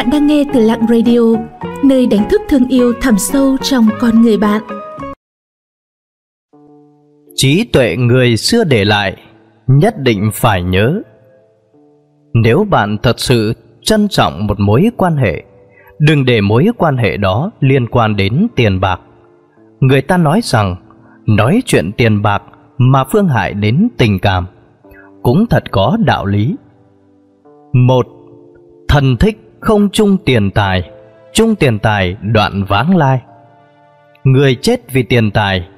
Bạn 0.00 0.10
đang 0.12 0.26
nghe 0.26 0.44
từ 0.54 0.60
Lặng 0.60 0.86
Radio, 0.88 1.20
nơi 1.84 2.06
đánh 2.06 2.28
thức 2.30 2.40
thương 2.48 2.68
yêu 2.68 2.92
thẳm 3.00 3.14
sâu 3.18 3.56
trong 3.62 3.88
con 4.00 4.22
người 4.22 4.36
bạn. 4.38 4.62
Trí 7.34 7.64
tuệ 7.64 7.96
người 7.96 8.36
xưa 8.36 8.64
để 8.64 8.84
lại, 8.84 9.16
nhất 9.66 9.94
định 9.98 10.30
phải 10.34 10.62
nhớ. 10.62 11.02
Nếu 12.34 12.66
bạn 12.70 12.96
thật 13.02 13.20
sự 13.20 13.54
trân 13.82 14.08
trọng 14.08 14.46
một 14.46 14.60
mối 14.60 14.90
quan 14.96 15.16
hệ, 15.16 15.42
đừng 15.98 16.24
để 16.24 16.40
mối 16.40 16.66
quan 16.78 16.96
hệ 16.96 17.16
đó 17.16 17.50
liên 17.60 17.86
quan 17.86 18.16
đến 18.16 18.46
tiền 18.56 18.80
bạc. 18.80 19.00
Người 19.80 20.02
ta 20.02 20.16
nói 20.16 20.40
rằng, 20.42 20.76
nói 21.26 21.62
chuyện 21.66 21.92
tiền 21.96 22.22
bạc 22.22 22.42
mà 22.78 23.04
phương 23.04 23.28
hại 23.28 23.54
đến 23.54 23.88
tình 23.98 24.18
cảm, 24.18 24.46
cũng 25.22 25.46
thật 25.50 25.64
có 25.70 25.96
đạo 26.04 26.26
lý. 26.26 26.56
Một, 27.72 28.06
thần 28.88 29.16
thích 29.16 29.49
không 29.60 29.88
chung 29.92 30.16
tiền 30.24 30.50
tài, 30.50 30.90
chung 31.32 31.54
tiền 31.54 31.78
tài 31.78 32.16
đoạn 32.22 32.64
váng 32.64 32.96
lai. 32.96 33.20
Người 34.24 34.54
chết 34.54 34.92
vì 34.92 35.02
tiền 35.02 35.30
tài, 35.30 35.68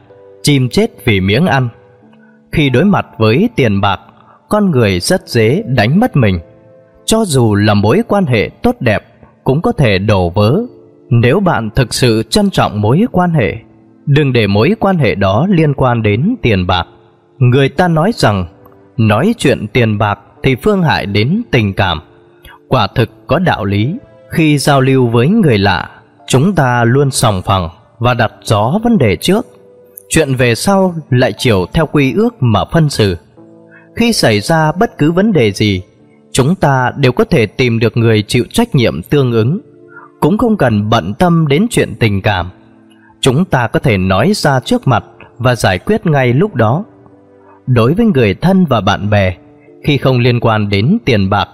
chim 0.43 0.69
chết 0.69 0.91
vì 1.05 1.21
miếng 1.21 1.47
ăn. 1.47 1.69
Khi 2.53 2.71
đối 2.71 2.85
mặt 2.85 3.07
với 3.19 3.49
tiền 3.57 3.81
bạc, 3.81 4.01
con 4.49 4.71
người 4.71 5.01
rất 5.01 5.29
dễ 5.29 5.63
đánh 5.67 6.01
mất 6.01 6.17
mình. 6.17 6.39
Cho 7.05 7.25
dù 7.25 7.55
là 7.55 7.75
mối 7.75 8.03
quan 8.09 8.27
hệ 8.27 8.51
tốt 8.63 8.77
đẹp 8.81 9.03
cũng 9.45 9.63
có 9.63 9.73
thể 9.73 9.99
đổ 9.99 10.31
vỡ. 10.31 10.61
Nếu 11.11 11.41
bạn 11.41 11.71
thực 11.75 11.95
sự 11.95 12.23
trân 12.31 12.51
trọng 12.51 12.81
mối 12.81 13.05
quan 13.13 13.33
hệ, 13.33 13.57
đừng 14.07 14.33
để 14.33 14.47
mối 14.47 14.75
quan 14.81 14.97
hệ 14.97 15.15
đó 15.15 15.47
liên 15.51 15.75
quan 15.75 16.03
đến 16.03 16.35
tiền 16.43 16.67
bạc. 16.67 16.87
Người 17.39 17.69
ta 17.69 17.89
nói 17.89 18.13
rằng, 18.15 18.47
nói 18.97 19.35
chuyện 19.39 19.67
tiền 19.73 19.99
bạc 19.99 20.19
thì 20.43 20.57
phương 20.57 20.83
hại 20.83 21.07
đến 21.07 21.43
tình 21.51 21.73
cảm 21.73 22.01
quả 22.73 22.87
thực 22.87 23.27
có 23.27 23.39
đạo 23.39 23.65
lý. 23.65 23.97
Khi 24.31 24.59
giao 24.59 24.81
lưu 24.81 25.07
với 25.07 25.29
người 25.29 25.59
lạ, 25.59 25.91
chúng 26.27 26.55
ta 26.55 26.85
luôn 26.85 27.11
sòng 27.11 27.43
phẳng 27.43 27.69
và 27.99 28.15
đặt 28.15 28.33
rõ 28.43 28.79
vấn 28.85 28.99
đề 28.99 29.17
trước. 29.17 29.47
Chuyện 30.09 30.35
về 30.35 30.55
sau 30.55 30.95
lại 31.11 31.33
chiều 31.39 31.67
theo 31.73 31.87
quy 31.87 32.15
ước 32.15 32.43
mà 32.43 32.65
phân 32.65 32.91
xử. 32.91 33.17
Khi 33.97 34.13
xảy 34.13 34.41
ra 34.41 34.73
bất 34.73 34.99
cứ 34.99 35.13
vấn 35.13 35.33
đề 35.33 35.53
gì, 35.53 35.83
chúng 36.33 36.55
ta 36.55 36.93
đều 36.97 37.13
có 37.13 37.25
thể 37.25 37.47
tìm 37.47 37.79
được 37.79 37.97
người 37.97 38.23
chịu 38.23 38.45
trách 38.53 38.75
nhiệm 38.75 39.03
tương 39.03 39.33
ứng, 39.33 39.61
cũng 40.21 40.39
không 40.39 40.57
cần 40.57 40.91
bận 40.91 41.15
tâm 41.15 41.47
đến 41.49 41.67
chuyện 41.71 41.95
tình 42.01 42.23
cảm. 42.23 42.51
Chúng 43.21 43.45
ta 43.45 43.67
có 43.67 43.81
thể 43.81 43.99
nói 43.99 44.33
ra 44.35 44.61
trước 44.61 44.89
mặt 44.89 45.05
và 45.39 45.55
giải 45.55 45.79
quyết 45.79 46.07
ngay 46.07 46.33
lúc 46.33 46.55
đó. 46.55 46.85
Đối 47.67 47.95
với 47.95 48.07
người 48.07 48.35
thân 48.35 48.65
và 48.65 48.81
bạn 48.81 49.11
bè, 49.11 49.37
khi 49.85 49.99
không 49.99 50.19
liên 50.19 50.41
quan 50.41 50.69
đến 50.69 50.99
tiền 51.05 51.31
bạc 51.31 51.49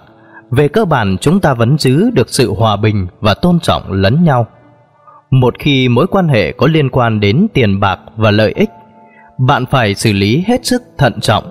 về 0.51 0.67
cơ 0.67 0.85
bản 0.85 1.17
chúng 1.21 1.39
ta 1.39 1.53
vẫn 1.53 1.77
giữ 1.77 2.09
được 2.09 2.29
sự 2.29 2.53
hòa 2.53 2.75
bình 2.77 3.07
và 3.21 3.33
tôn 3.33 3.59
trọng 3.59 3.91
lẫn 3.91 4.23
nhau. 4.23 4.47
Một 5.31 5.53
khi 5.59 5.89
mối 5.89 6.07
quan 6.07 6.27
hệ 6.27 6.51
có 6.51 6.67
liên 6.67 6.89
quan 6.89 7.19
đến 7.19 7.47
tiền 7.53 7.79
bạc 7.79 7.99
và 8.15 8.31
lợi 8.31 8.51
ích, 8.51 8.69
bạn 9.37 9.65
phải 9.65 9.95
xử 9.95 10.13
lý 10.13 10.43
hết 10.47 10.65
sức 10.65 10.83
thận 10.97 11.13
trọng, 11.21 11.43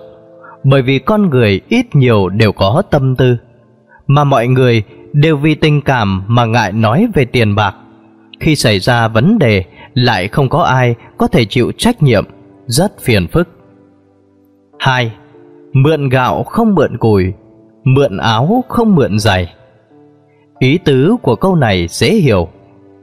bởi 0.64 0.82
vì 0.82 0.98
con 0.98 1.30
người 1.30 1.60
ít 1.69 1.86
nhiều 1.92 2.28
đều 2.28 2.52
có 2.52 2.82
tâm 2.91 3.16
tư, 3.16 3.36
mà 4.06 4.24
mọi 4.24 4.46
người 4.48 4.82
đều 5.12 5.36
vì 5.36 5.54
tình 5.54 5.80
cảm 5.80 6.24
mà 6.26 6.44
ngại 6.44 6.72
nói 6.72 7.06
về 7.14 7.24
tiền 7.24 7.54
bạc. 7.54 7.74
Khi 8.41 8.56
xảy 8.56 8.78
ra 8.78 9.08
vấn 9.08 9.38
đề, 9.38 9.64
lại 9.94 10.28
không 10.28 10.48
có 10.48 10.62
ai 10.62 10.94
có 11.19 11.26
thể 11.28 11.44
chịu 11.44 11.72
trách 11.78 12.02
nhiệm, 12.02 12.24
rất 12.66 13.00
phiền 13.00 13.26
phức. 13.28 13.48
2. 14.78 15.12
Mượn 15.72 16.08
gạo 16.08 16.42
không 16.42 16.74
mượn 16.74 16.98
củi 16.98 17.32
mượn 17.94 18.17
áo 18.17 18.64
không 18.69 18.94
mượn 18.94 19.19
giày. 19.19 19.54
Ý 20.59 20.78
tứ 20.78 21.16
của 21.22 21.37
câu 21.37 21.54
này 21.56 21.87
dễ 21.91 22.10
hiểu, 22.10 22.49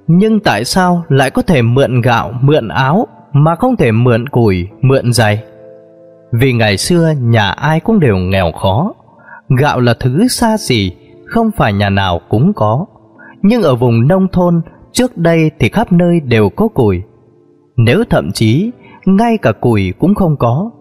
nhưng 0.08 0.40
tại 0.40 0.66
sao 0.66 1.04
lại 1.10 1.30
có 1.32 1.42
thể 1.42 1.62
mượn 1.62 2.02
gạo, 2.02 2.32
mượn 2.42 2.68
áo 2.68 3.08
mà 3.34 3.56
không 3.56 3.76
thể 3.76 3.92
mượn 3.92 4.30
củi, 4.30 4.68
mượn 4.82 5.14
giày? 5.14 5.44
Vì 6.32 6.54
ngày 6.54 6.78
xưa 6.78 7.14
nhà 7.22 7.50
ai 7.50 7.80
cũng 7.80 8.00
đều 8.00 8.18
nghèo 8.18 8.52
khó, 8.52 8.94
gạo 9.60 9.80
là 9.80 9.94
thứ 10.00 10.28
xa 10.28 10.58
xỉ, 10.58 10.92
không 11.26 11.52
phải 11.58 11.74
nhà 11.74 11.90
nào 11.90 12.22
cũng 12.30 12.54
có. 12.54 12.86
Nhưng 13.42 13.62
ở 13.62 13.76
vùng 13.76 14.08
nông 14.08 14.28
thôn 14.32 14.62
trước 14.92 15.18
đây 15.18 15.52
thì 15.60 15.70
khắp 15.70 15.92
nơi 15.92 16.20
đều 16.20 16.50
có 16.50 16.68
củi. 16.68 17.02
Nếu 17.78 18.04
thậm 18.10 18.32
chí 18.32 18.72
ngay 19.06 19.38
cả 19.38 19.52
củi 19.52 19.94
cũng 20.00 20.16
không 20.16 20.38
có, 20.38 20.72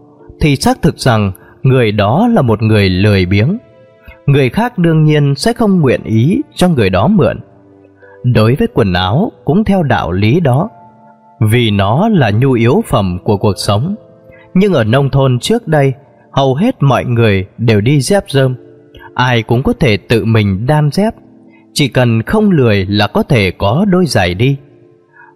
thì 0.41 0.57
xác 0.57 0.83
thực 0.83 0.99
rằng 0.99 1.33
người 1.63 1.93
đó 1.93 2.29
là 2.29 2.43
một 2.43 2.63
người 2.63 2.89
lười 2.89 3.27
biếng 3.27 3.59
người 4.27 4.51
khác 4.51 4.79
đương 4.79 5.05
nhiên 5.05 5.35
sẽ 5.35 5.53
không 5.53 5.81
nguyện 5.81 6.03
ý 6.05 6.43
cho 6.55 6.69
người 6.69 6.91
đó 6.91 7.09
mượn. 7.09 7.41
Đối 8.25 8.55
với 8.55 8.69
quần 8.75 8.93
áo 8.93 9.33
cũng 9.45 9.65
theo 9.65 9.83
đạo 9.83 10.13
lý 10.13 10.41
đó, 10.41 10.71
vì 11.41 11.71
nó 11.71 12.09
là 12.09 12.31
nhu 12.31 12.53
yếu 12.53 12.83
phẩm 12.89 13.19
của 13.25 13.37
cuộc 13.37 13.55
sống. 13.57 13.95
Nhưng 14.55 14.73
ở 14.73 14.85
nông 14.85 15.11
thôn 15.11 15.39
trước 15.39 15.69
đây, 15.69 15.93
hầu 16.33 16.55
hết 16.55 16.77
mọi 16.81 17.05
người 17.05 17.47
đều 17.59 17.81
đi 17.81 18.01
dép 18.01 18.25
rơm, 18.29 18.55
ai 19.15 19.43
cũng 19.43 19.63
có 19.63 19.73
thể 19.73 19.97
tự 19.97 20.25
mình 20.25 20.67
đan 20.67 20.91
dép, 20.93 21.15
chỉ 21.73 21.89
cần 21.89 22.23
không 22.23 22.51
lười 22.51 22.87
là 22.87 23.07
có 23.07 23.23
thể 23.23 23.51
có 23.51 23.85
đôi 23.89 24.07
giày 24.07 24.35
đi. 24.35 24.57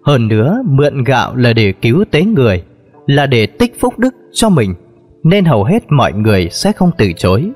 Hơn 0.05 0.28
nữa, 0.28 0.62
mượn 0.65 1.05
gạo 1.05 1.37
là 1.37 1.53
để 1.53 1.72
cứu 1.72 2.05
tế 2.10 2.22
người, 2.22 2.62
là 3.06 3.26
để 3.26 3.47
tích 3.47 3.81
phúc 3.81 3.99
đức 3.99 4.15
cho 4.32 4.49
mình, 4.49 4.75
nên 5.22 5.44
hầu 5.44 5.65
hết 5.65 5.82
mọi 5.88 6.12
người 6.12 6.49
sẽ 6.50 6.72
không 6.72 6.91
từ 6.99 7.12
chối 7.16 7.50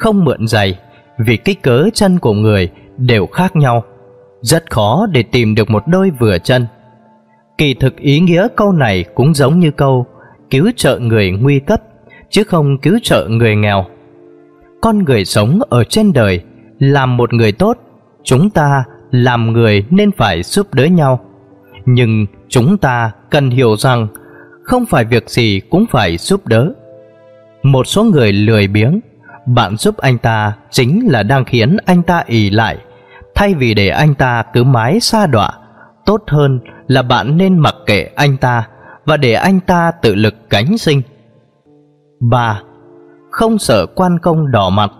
không 0.00 0.24
mượn 0.24 0.46
giày 0.46 0.78
vì 1.18 1.36
kích 1.36 1.62
cỡ 1.62 1.88
chân 1.94 2.18
của 2.18 2.32
người 2.32 2.70
đều 2.96 3.26
khác 3.26 3.56
nhau. 3.56 3.84
Rất 4.40 4.70
khó 4.70 5.06
để 5.12 5.22
tìm 5.22 5.54
được 5.54 5.70
một 5.70 5.82
đôi 5.86 6.10
vừa 6.18 6.38
chân. 6.38 6.66
Kỳ 7.58 7.74
thực 7.74 7.96
ý 7.96 8.20
nghĩa 8.20 8.48
câu 8.56 8.72
này 8.72 9.04
cũng 9.14 9.34
giống 9.34 9.58
như 9.58 9.70
câu 9.70 10.06
cứu 10.50 10.70
trợ 10.76 10.98
người 10.98 11.30
nguy 11.30 11.60
cấp 11.60 11.80
chứ 12.30 12.44
không 12.44 12.78
cứu 12.78 12.98
trợ 13.02 13.26
người 13.30 13.56
nghèo. 13.56 13.84
Con 14.80 15.04
người 15.04 15.24
sống 15.24 15.58
ở 15.68 15.84
trên 15.84 16.12
đời 16.12 16.40
làm 16.78 17.16
một 17.16 17.32
người 17.32 17.52
tốt, 17.52 17.78
chúng 18.24 18.50
ta 18.50 18.84
làm 19.10 19.52
người 19.52 19.84
nên 19.90 20.12
phải 20.12 20.42
giúp 20.42 20.74
đỡ 20.74 20.84
nhau. 20.84 21.20
Nhưng 21.86 22.26
chúng 22.48 22.78
ta 22.78 23.12
cần 23.30 23.50
hiểu 23.50 23.76
rằng 23.76 24.08
không 24.62 24.86
phải 24.86 25.04
việc 25.04 25.30
gì 25.30 25.60
cũng 25.70 25.84
phải 25.90 26.16
giúp 26.16 26.46
đỡ. 26.46 26.72
Một 27.62 27.86
số 27.86 28.04
người 28.04 28.32
lười 28.32 28.66
biếng 28.66 29.00
bạn 29.54 29.76
giúp 29.76 29.96
anh 29.96 30.18
ta 30.18 30.52
chính 30.70 31.08
là 31.10 31.22
đang 31.22 31.44
khiến 31.44 31.76
anh 31.86 32.02
ta 32.02 32.22
ỉ 32.26 32.50
lại. 32.50 32.78
Thay 33.34 33.54
vì 33.54 33.74
để 33.74 33.88
anh 33.88 34.14
ta 34.14 34.42
cứ 34.52 34.64
mái 34.64 35.00
xa 35.00 35.26
đọa, 35.26 35.50
tốt 36.06 36.22
hơn 36.26 36.60
là 36.86 37.02
bạn 37.02 37.36
nên 37.36 37.58
mặc 37.58 37.74
kệ 37.86 38.10
anh 38.16 38.36
ta 38.36 38.68
và 39.06 39.16
để 39.16 39.32
anh 39.32 39.60
ta 39.60 39.92
tự 40.02 40.14
lực 40.14 40.34
cánh 40.50 40.78
sinh. 40.78 41.02
3. 42.20 42.62
Không 43.30 43.58
sợ 43.58 43.86
quan 43.86 44.18
công 44.18 44.50
đỏ 44.50 44.70
mặt, 44.70 44.90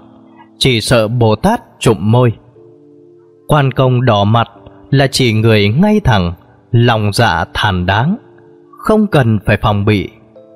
Chỉ 0.58 0.80
sợ 0.80 1.08
Bồ 1.08 1.36
Tát 1.36 1.60
trụm 1.78 1.96
môi. 2.00 2.32
Quan 3.48 3.72
công 3.72 4.04
đỏ 4.04 4.24
mặt 4.24 4.48
là 4.90 5.06
chỉ 5.06 5.32
người 5.32 5.68
ngay 5.68 6.00
thẳng, 6.04 6.32
Lòng 6.70 7.10
dạ 7.12 7.44
thản 7.54 7.86
đáng, 7.86 8.16
Không 8.78 9.06
cần 9.06 9.38
phải 9.46 9.56
phòng 9.62 9.84
bị, 9.84 10.08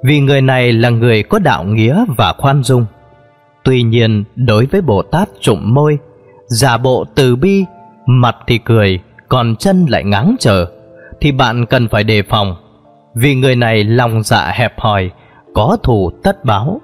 Vì 0.05 0.21
người 0.21 0.41
này 0.41 0.73
là 0.73 0.91
người 0.91 1.23
có 1.23 1.39
đạo 1.39 1.65
nghĩa 1.65 2.05
và 2.17 2.33
khoan 2.39 2.63
dung. 2.63 2.85
Tuy 3.65 3.83
nhiên, 3.83 4.25
đối 4.37 4.67
với 4.67 4.81
Bồ 4.81 5.03
Tát 5.03 5.29
trụm 5.41 5.75
môi, 5.75 5.99
Giả 6.47 6.77
bộ 6.77 7.05
từ 7.15 7.37
bi, 7.37 7.65
Mặt 8.07 8.37
thì 8.47 8.59
cười, 8.59 9.01
Còn 9.29 9.57
chân 9.57 9.87
lại 9.89 10.05
ngáng 10.05 10.37
chờ 10.41 10.67
Thì 11.21 11.33
bạn 11.33 11.67
cần 11.67 11.89
phải 11.89 12.05
đề 12.05 12.23
phòng. 12.23 12.57
Vì 13.15 13.35
người 13.35 13.57
này 13.57 13.85
lòng 13.85 14.23
dạ 14.23 14.53
hẹp 14.55 14.81
hòi, 14.81 15.11
Có 15.55 15.77
thù 15.83 16.11
tất 16.23 16.45
báo. 16.45 16.81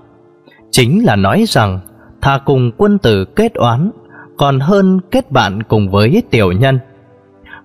Chính 0.71 1.05
là 1.05 1.17
nói 1.17 1.45
rằng 1.49 1.81
Thà 2.23 2.39
cùng 2.45 2.71
quân 2.77 2.99
tử 2.99 3.25
kết 3.25 3.55
oán, 3.55 3.91
Còn 4.37 4.61
hơn 4.61 5.01
kết 5.11 5.31
bạn 5.31 5.63
cùng 5.63 5.91
với 5.91 6.23
tiểu 6.31 6.53
nhân. 6.53 6.79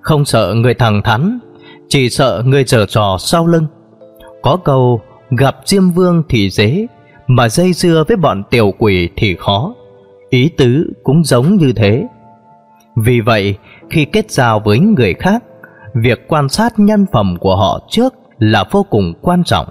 Không 0.01 0.25
sợ 0.25 0.53
người 0.53 0.73
thẳng 0.73 1.01
thắn, 1.03 1.39
Chỉ 1.89 2.09
sợ 2.09 2.43
người 2.45 2.63
dở 2.63 2.85
trò 2.85 3.17
sau 3.19 3.47
lưng. 3.47 3.65
Có 4.41 4.57
câu, 4.63 5.01
Gặp 5.29 5.55
Diêm 5.65 5.89
Vương 5.89 6.23
thì 6.29 6.49
dễ 6.49 6.87
mà 7.27 7.49
dây 7.49 7.73
dưa 7.73 8.03
với 8.07 8.17
bọn 8.17 8.43
tiểu 8.49 8.73
quỷ 8.77 9.09
thì 9.15 9.35
khó. 9.35 9.75
Ý 10.29 10.49
tứ 10.57 10.93
cũng 11.03 11.23
giống 11.23 11.55
như 11.55 11.73
thế. 11.73 12.07
Vì 12.95 13.21
vậy, 13.21 13.55
khi 13.89 14.05
kết 14.05 14.31
giao 14.31 14.59
với 14.59 14.79
người 14.79 15.13
khác, 15.13 15.43
việc 15.93 16.27
quan 16.27 16.49
sát 16.49 16.73
nhân 16.77 17.05
phẩm 17.11 17.37
của 17.39 17.55
họ 17.55 17.79
trước 17.89 18.13
là 18.39 18.63
vô 18.71 18.85
cùng 18.89 19.13
quan 19.21 19.43
trọng. 19.43 19.67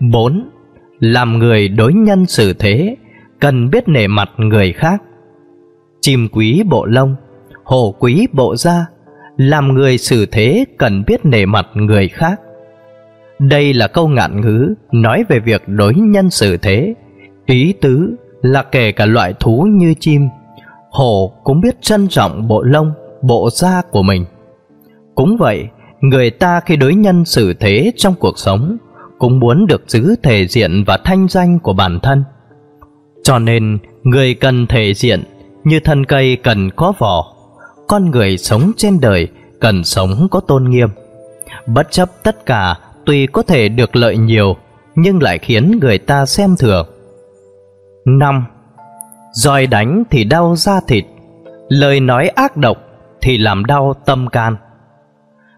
4. 0.00 0.48
Làm 1.00 1.38
người 1.38 1.68
đối 1.68 1.92
nhân 1.92 2.26
xử 2.26 2.52
thế, 2.52 2.96
cần 3.40 3.70
biết 3.70 3.88
nể 3.88 4.06
mặt 4.06 4.30
người 4.36 4.72
khác. 4.72 5.02
Chim 6.00 6.28
quý 6.32 6.62
bộ 6.70 6.86
lông, 6.86 7.16
hổ 7.64 7.94
quý 7.98 8.26
bộ 8.32 8.56
da, 8.56 8.86
làm 9.36 9.74
người 9.74 9.98
xử 9.98 10.26
thế 10.26 10.64
cần 10.78 11.04
biết 11.06 11.24
nể 11.24 11.46
mặt 11.46 11.66
người 11.74 12.08
khác. 12.08 12.40
Đây 13.40 13.74
là 13.74 13.86
câu 13.86 14.08
ngạn 14.08 14.40
ngữ 14.40 14.74
nói 14.92 15.24
về 15.28 15.38
việc 15.40 15.62
đối 15.66 15.94
nhân 15.94 16.30
xử 16.30 16.56
thế. 16.56 16.94
Ý 17.46 17.74
tứ 17.80 18.14
là 18.42 18.62
kể 18.62 18.92
cả 18.92 19.06
loại 19.06 19.34
thú 19.40 19.66
như 19.70 19.94
chim, 20.00 20.28
hổ 20.90 21.32
cũng 21.44 21.60
biết 21.60 21.82
trân 21.82 22.08
trọng 22.08 22.48
bộ 22.48 22.62
lông, 22.62 22.92
bộ 23.22 23.48
da 23.52 23.82
của 23.90 24.02
mình. 24.02 24.24
Cũng 25.14 25.36
vậy, 25.36 25.64
người 26.00 26.30
ta 26.30 26.60
khi 26.66 26.76
đối 26.76 26.94
nhân 26.94 27.24
xử 27.24 27.54
thế 27.54 27.92
trong 27.96 28.14
cuộc 28.14 28.38
sống 28.38 28.76
cũng 29.18 29.38
muốn 29.38 29.66
được 29.66 29.82
giữ 29.86 30.14
thể 30.22 30.46
diện 30.46 30.84
và 30.86 30.98
thanh 31.04 31.28
danh 31.28 31.58
của 31.58 31.72
bản 31.72 32.00
thân. 32.00 32.24
Cho 33.22 33.38
nên, 33.38 33.78
người 34.02 34.34
cần 34.34 34.66
thể 34.66 34.94
diện 34.94 35.24
như 35.64 35.80
thân 35.80 36.06
cây 36.06 36.36
cần 36.36 36.70
có 36.70 36.92
vỏ, 36.98 37.34
con 37.88 38.10
người 38.10 38.38
sống 38.38 38.72
trên 38.76 39.00
đời 39.00 39.28
cần 39.60 39.84
sống 39.84 40.28
có 40.30 40.40
tôn 40.40 40.70
nghiêm. 40.70 40.88
Bất 41.66 41.90
chấp 41.90 42.08
tất 42.22 42.46
cả, 42.46 42.76
tuy 43.06 43.26
có 43.26 43.42
thể 43.42 43.68
được 43.68 43.96
lợi 43.96 44.16
nhiều, 44.16 44.56
nhưng 44.94 45.22
lại 45.22 45.38
khiến 45.38 45.78
người 45.80 45.98
ta 45.98 46.26
xem 46.26 46.54
thường. 46.58 46.86
5. 48.04 48.44
Roi 49.32 49.66
đánh 49.66 50.02
thì 50.10 50.24
đau 50.24 50.56
da 50.56 50.80
thịt, 50.88 51.04
lời 51.68 52.00
nói 52.00 52.28
ác 52.28 52.56
độc 52.56 52.78
thì 53.20 53.38
làm 53.38 53.64
đau 53.64 53.94
tâm 54.06 54.26
can. 54.28 54.56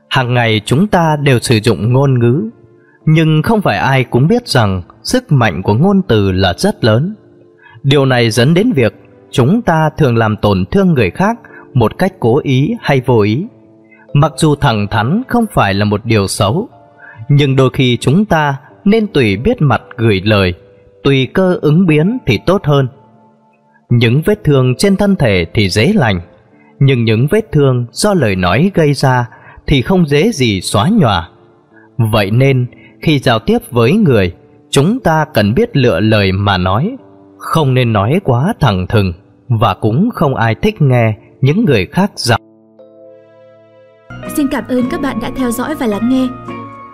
Hàng 0.08 0.34
ngày 0.34 0.60
chúng 0.64 0.86
ta 0.86 1.16
đều 1.22 1.38
sử 1.38 1.58
dụng 1.62 1.92
ngôn 1.92 2.18
ngữ, 2.18 2.50
nhưng 3.04 3.42
không 3.42 3.60
phải 3.60 3.78
ai 3.78 4.04
cũng 4.04 4.28
biết 4.28 4.48
rằng 4.48 4.82
sức 5.02 5.32
mạnh 5.32 5.62
của 5.62 5.74
ngôn 5.74 6.02
từ 6.08 6.32
là 6.32 6.54
rất 6.58 6.84
lớn. 6.84 7.14
Điều 7.82 8.06
này 8.06 8.30
dẫn 8.30 8.54
đến 8.54 8.72
việc 8.72 8.94
chúng 9.30 9.62
ta 9.62 9.90
thường 9.98 10.16
làm 10.16 10.36
tổn 10.36 10.64
thương 10.70 10.94
người 10.94 11.10
khác 11.10 11.38
một 11.74 11.98
cách 11.98 12.12
cố 12.20 12.40
ý 12.42 12.70
hay 12.80 13.00
vô 13.06 13.20
ý. 13.20 13.46
Mặc 14.14 14.32
dù 14.36 14.54
thẳng 14.54 14.86
thắn 14.90 15.22
không 15.28 15.44
phải 15.52 15.74
là 15.74 15.84
một 15.84 16.00
điều 16.04 16.28
xấu, 16.28 16.68
nhưng 17.34 17.56
đôi 17.56 17.70
khi 17.72 17.96
chúng 18.00 18.24
ta 18.24 18.56
nên 18.84 19.06
tùy 19.06 19.36
biết 19.36 19.56
mặt 19.62 19.82
gửi 19.96 20.20
lời, 20.24 20.54
tùy 21.02 21.28
cơ 21.34 21.58
ứng 21.62 21.86
biến 21.86 22.18
thì 22.26 22.38
tốt 22.46 22.60
hơn. 22.64 22.88
Những 23.90 24.22
vết 24.24 24.44
thương 24.44 24.74
trên 24.78 24.96
thân 24.96 25.16
thể 25.16 25.46
thì 25.54 25.68
dễ 25.68 25.92
lành, 25.94 26.20
nhưng 26.78 27.04
những 27.04 27.26
vết 27.30 27.52
thương 27.52 27.86
do 27.92 28.14
lời 28.14 28.36
nói 28.36 28.70
gây 28.74 28.92
ra 28.92 29.28
thì 29.66 29.82
không 29.82 30.06
dễ 30.06 30.32
gì 30.32 30.60
xóa 30.60 30.88
nhòa. 30.88 31.28
Vậy 32.12 32.30
nên, 32.30 32.66
khi 33.02 33.18
giao 33.18 33.38
tiếp 33.38 33.58
với 33.70 33.92
người, 33.92 34.32
chúng 34.70 35.00
ta 35.00 35.24
cần 35.34 35.54
biết 35.54 35.76
lựa 35.76 36.00
lời 36.00 36.32
mà 36.32 36.58
nói, 36.58 36.96
không 37.38 37.74
nên 37.74 37.92
nói 37.92 38.20
quá 38.24 38.54
thẳng 38.60 38.86
thừng 38.86 39.12
và 39.48 39.74
cũng 39.74 40.10
không 40.14 40.34
ai 40.34 40.54
thích 40.54 40.82
nghe 40.82 41.14
những 41.40 41.64
người 41.64 41.86
khác 41.86 42.12
giọng. 42.16 42.40
Xin 44.36 44.48
cảm 44.48 44.64
ơn 44.68 44.82
các 44.90 45.00
bạn 45.00 45.20
đã 45.22 45.30
theo 45.36 45.50
dõi 45.50 45.74
và 45.74 45.86
lắng 45.86 46.08
nghe. 46.08 46.28